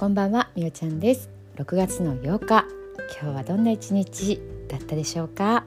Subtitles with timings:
[0.00, 1.28] こんばんはみおちゃんです。
[1.56, 2.64] 6月の8日
[3.20, 5.66] 今日はどんな一日だったでしょうか？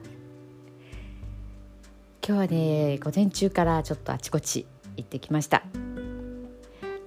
[2.20, 5.62] 今日はね午前中からちょっとあちこち行ってきました。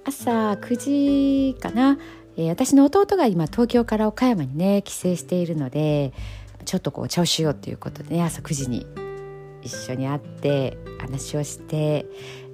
[0.06, 1.98] 朝9時かな、
[2.38, 6.14] えー、私の弟が今東京から岡山にね帰省しているので
[6.64, 8.86] ちょっとこうお茶をしようということでね朝9時に
[9.60, 12.06] 一緒に会って話をして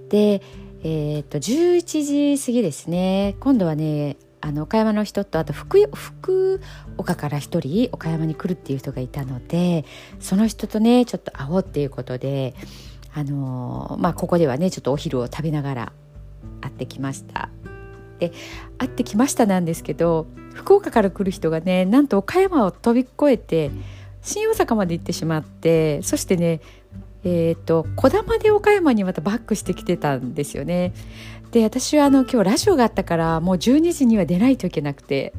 [0.08, 0.42] で
[0.86, 3.36] えー、と11時過ぎですね。
[3.40, 6.60] 今度はねあの岡山の人とあと福福
[6.98, 9.86] 岡から一人岡山に来るっていう人がいたので
[10.20, 12.54] その人とねちょっと会おうっていうことで
[13.14, 15.92] あのまあここではねちょっとお昼を食べながら
[16.60, 17.48] 会ってきました。
[18.18, 18.32] で
[18.76, 23.70] 会ってきましたなんですけど福岡から来る人がねなんと岡山を飛び越えて
[24.20, 26.60] 新大阪まで行ってしまってそしてね
[27.24, 30.92] えーと、小玉で岡山にまたバックしてきてたんですよね。
[31.54, 35.32] で私はあの今日ラジオがあったからもう12時には出ないといけなくて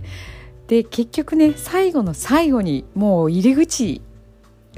[0.68, 4.02] で結局ね最後の最後にもう入り口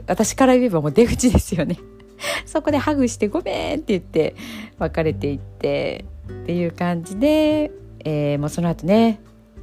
[0.08, 1.78] 私から言えばもう出口ですよね
[2.48, 4.36] そこでハグして「ごめん」って言って
[4.80, 7.72] 別れていってっていう感じで、
[8.04, 9.20] えー、もうその後ね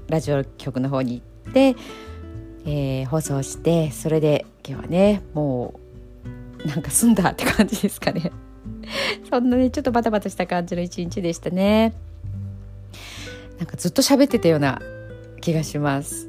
[0.09, 1.77] ラジオ局の方に行って、
[2.67, 5.84] えー、放送してそれで今日はねもう
[6.65, 8.33] なんか済んだって感じですかね。
[9.31, 11.95] そんなねちょっとバタバタした感じの一日でしたね。
[13.59, 14.81] なんかずっと喋ってたような
[15.41, 16.29] 気がします。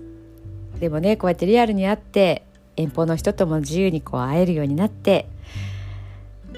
[0.80, 2.44] でもねこうやってリアルに会って
[2.76, 5.28] 遠方の人とも自由にこう会えるようになって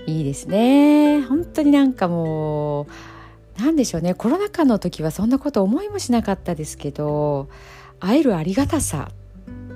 [0.07, 1.21] いいですね。
[1.21, 2.87] 本当になんかもう
[3.59, 4.13] 何でしょうね。
[4.13, 7.49] コロナ禍の時はそんなこと思いもしなかったですけど
[7.99, 9.09] 会えるありがたさ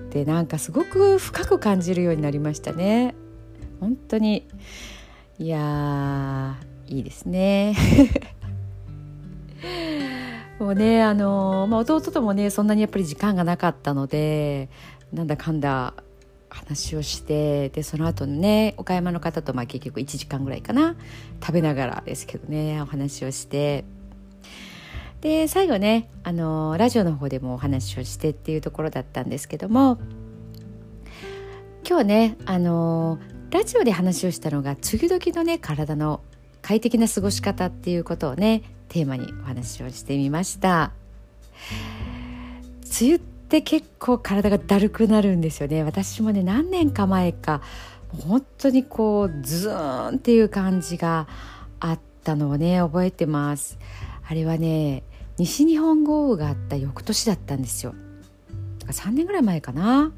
[0.07, 3.15] ってなんかすごく深く感じるようになりましたね。
[3.81, 4.47] 本当に。
[5.37, 6.55] いや
[6.87, 7.75] いいですね。
[10.59, 14.69] もうねあの、まあ、弟ともねそんなにやっぱり時間がなかったので
[15.11, 15.95] なんだかんだ
[16.49, 20.95] 話をしてでその後ね岡山の方とまあ結局1時間ぐらいかな
[21.41, 23.83] 食べながらですけどねお話をして。
[25.21, 29.99] で最後ねあのラジオの方でもお話をしてっていうところだったんですけども
[31.87, 33.19] 今日ねあの
[33.51, 36.21] ラジオで話をしたのが次々のね体の
[36.61, 40.93] 快適な過ごし方っていうことをねテーマにお話をしてみました。
[43.01, 45.83] 梅雨って結構体がだるくなるんですよね。
[45.83, 47.61] 私もね何年か前か
[48.07, 51.27] 本当にこうズーンっていう感じが
[51.81, 53.77] あったのをね覚えてます。
[54.29, 55.03] あれはね
[55.37, 57.95] 西日本豪雨があった翌年だったんですよ。
[58.87, 60.13] 3年ぐらい前かな。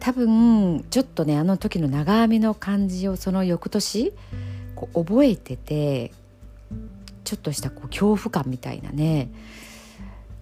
[0.00, 4.12] 多分ちょっとねあの時の長雨の感じをその翌年
[4.74, 6.12] こう覚えてて
[7.24, 9.30] ちょっとしたこう恐怖感みたいなね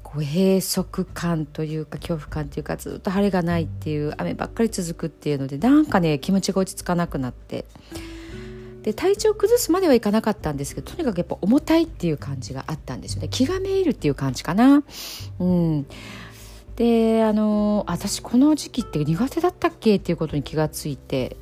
[0.02, 7.66] こう閉塞感というか恐怖感というかずっと晴れがないっていう雨ばっかり続くっていうのでなんかね気持ちが落ち着かなくなって。
[8.82, 13.28] で体調崩すまではいかなかったんですけどとにかくやっぱ重たいっていう感じがあったんですよね。
[13.28, 14.82] 気がめいるっていう感じかな。
[15.40, 15.86] うん。
[16.78, 21.36] であの私この時期って苦手だったっけっていうことに気がついて。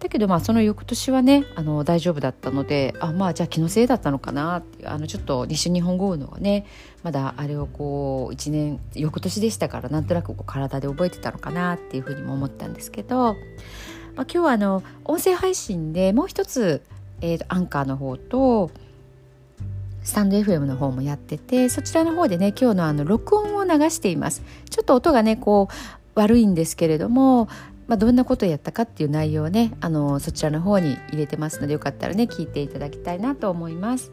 [0.00, 4.58] だけどまあその翌年はねあの大丈夫だったのであまあじゃあ気のせいだったのかな。
[4.58, 6.66] ってあのちょっと西日本豪雨のね
[7.02, 13.34] まだあれをこう1年翌年でしたからなんとなくこう体で覚えてたのかなっていうふうにも思ったんですけど、まあ、
[14.14, 16.80] 今日はあの音声配信でもう一つ、
[17.20, 18.70] えー、アンカーの方と
[20.02, 24.42] スタンド FM の方もやっててそちらの方でね今日のあの録音を流しています。
[24.70, 27.48] ちょっと音がねこう悪いんですけれども、
[27.86, 34.12] まあ、どんなことをやったかっていう内容をねあのそちらの方に入れてますのでよかったらね聞いていただきたいなと思います。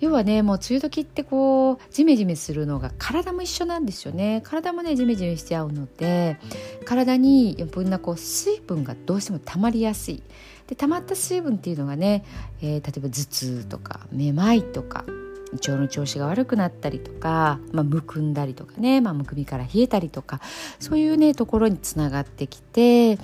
[0.00, 4.42] 要はねもう梅雨時ってこうジメジメするのが体も一緒なんですよね。
[4.44, 6.38] 体もねジメジメしちゃうので
[6.84, 10.22] 体に余分なこう水分がどうしても溜まりやすい。
[10.66, 12.24] で溜まった水分っていうのがね、
[12.60, 15.04] えー、例えば頭痛とかめまいとか
[15.52, 20.40] 胃腸の調子が悪くなったりとか、まあ、むくんだりとかね、まあ、むくみから冷えたりとか
[20.80, 23.16] そういうねところにつながってきて、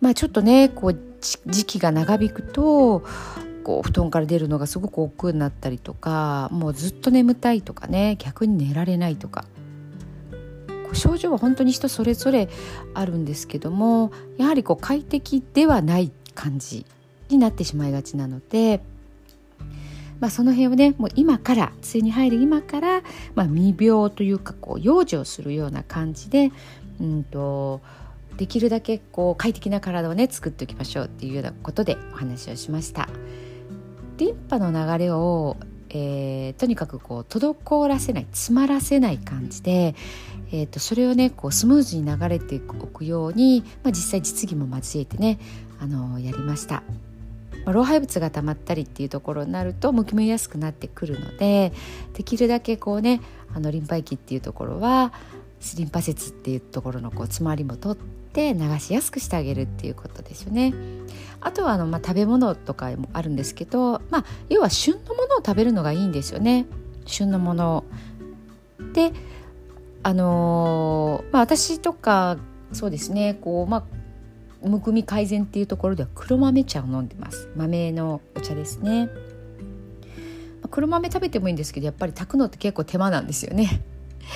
[0.00, 0.98] まあ、ちょっとねこう
[1.46, 3.02] 時期が長引くと
[3.62, 9.44] こう布団から出るのがすごく億劫になったりとかもうずっと眠たいとかね逆に寝られないとか
[10.92, 12.48] 症状は本当に人それぞれ
[12.94, 16.86] あるんですけどもやはりこう快適ではない感じ
[17.28, 18.80] になってしまいがちなので、
[20.18, 23.02] まあ、その辺をねもう今から梅雨に入る今から、
[23.34, 26.50] まあ、未病というかこう養生をするような感じで、
[27.00, 27.80] うんと、
[28.36, 33.08] できるだけこう快適な体をね作っておきましょうっていうようなことでお話をしました。
[34.20, 35.56] リンパの流れを
[35.92, 39.96] えー、とにかくこう滞らせない詰まらせない感じで、
[40.52, 45.40] えーと、それをねこうスムーズに流れておくように、まあ、実際実技も交えてね
[45.80, 46.82] あのやりました。
[47.64, 51.72] まあ、老廃物が溜まったりっていうところになるとむきむきやすくなってくるので
[52.14, 53.20] できるだけこうね
[53.52, 55.12] あのリンパ液っていうところは
[55.76, 58.02] リンパ節っていうところのこう詰まりも取っ
[58.32, 60.74] て流しやすくしてあげるっていうことですよね。
[61.40, 66.66] あとはあの、まあ、食べ物とかもあるんですけど、まあ、要は旬のものを食べるのがいいんですよね。
[67.06, 67.84] 旬のもの
[68.94, 69.12] で
[70.02, 72.38] あのー、まあ、私とか
[72.72, 73.78] そうですねこう、ま
[74.62, 79.10] あ、むくみ改善っていうところでは黒豆茶を飲んでます豆のお茶ですね
[80.70, 83.82] 黒豆食べてもいいんですけどやっぱり炊くのって結構手間なんですよね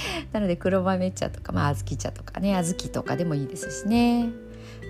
[0.32, 4.30] なので黒豆茶とか、まあ、小豆茶とかね小豆とかでもいいですしね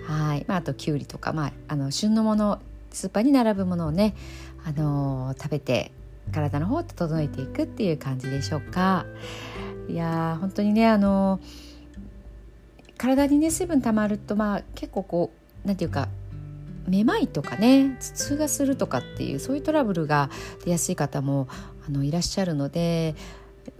[0.07, 2.59] はい、まあ、あときゅうりとか、まあ、あの旬のもの
[2.91, 4.15] スーパーに並ぶものをね、
[4.63, 5.91] あのー、食べて
[6.31, 9.05] 体の方を整えていくっていう感じでしょうか。
[9.87, 11.39] いや本当にねあの
[12.97, 15.31] 体にね水分たまるとまあ結構こ
[15.63, 16.07] うなんていうか
[16.87, 20.29] めまいとかね頭痛がするとかっていうそういうトラブルが
[20.63, 21.47] 出やすい方も
[21.87, 23.15] あのいらっしゃるので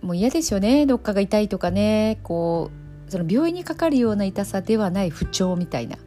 [0.01, 2.71] もう嫌ですよねどっかが痛いとかねこ
[3.07, 5.97] うその病院にかかるような痛さではない不調みたいな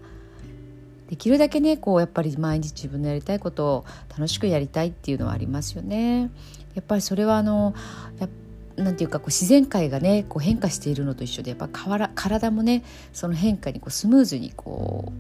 [1.09, 6.31] できるだけねこうやっぱり毎日自分のやりたいことを楽しくやりたいっていうのはありますよね。
[6.75, 7.75] やっぱりそれはあの
[8.21, 8.29] や
[8.77, 15.13] なんていうかこう自然界がねこう変化しているのと一緒でやっぱ体もねその変化にこうスムーズにこ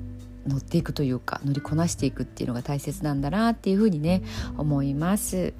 [0.46, 4.22] う乗っていくというか乗りこなしていくっていうのが大切なんだなっていうふうにね
[4.56, 5.54] 思います。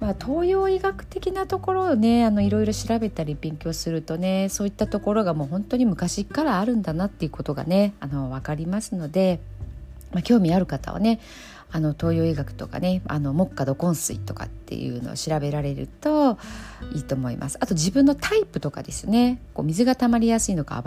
[0.00, 9.40] まあ、東洋医学的なところをねあのいろいろ調べたり勉強するとねそういったところがもう本当に昔からあるんだなっていうことがねあの分かりますので、
[10.12, 11.20] まあ、興味ある方はね
[11.72, 16.38] あの東洋医学とかねあの木下土根水とかっていうのを調べられると
[16.94, 17.58] いいと思います。
[17.60, 20.82] あと自分のタイプとかですねこう水が溜まりやすいのか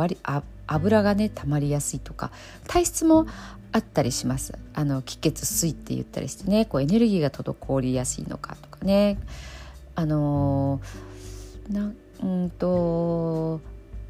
[0.68, 2.32] 油がね溜まりやすいとか
[2.68, 3.28] 体質も
[3.72, 4.54] あったりします。
[4.74, 9.18] あの気血水って言ったりしてねこうエネルギーが滞りやすいのかとかね。
[9.96, 10.82] あの
[11.70, 11.92] な
[12.22, 13.62] うんと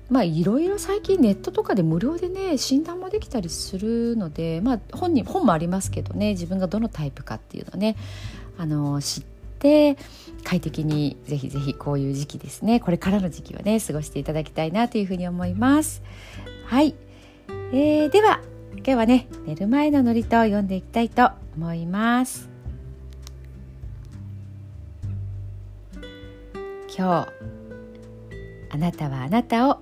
[0.10, 7.96] まあいろいろ最近ネットとかで無料でね診断もできたりするのでまあ本に本もありますけどね自分がどのタイプかっていうのね
[8.58, 9.24] あの知っ
[9.60, 9.98] て
[10.44, 16.04] 快適にぜひぜひこういう時期ですねこれからの時期はね過ごしていただきたいなというふうに思います。
[16.66, 16.96] はい、
[17.72, 18.42] えー、では
[18.76, 22.50] 今日はね寝る前の祝詞と読んでいきたいと思います。
[26.96, 27.28] 今日
[28.70, 29.82] あなたはあなたを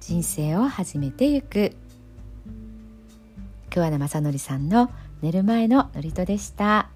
[0.00, 1.72] 人生を始めてゆく
[3.70, 4.90] 桑名正則さんの
[5.22, 6.88] 寝る前の祝詞でした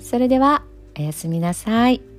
[0.00, 0.62] それでは
[0.98, 2.15] おやすみなさい。